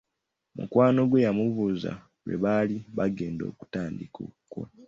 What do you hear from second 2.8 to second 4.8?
bagenda okutandika okukola.